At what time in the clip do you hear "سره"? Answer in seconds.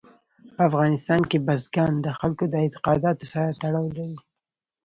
3.33-3.49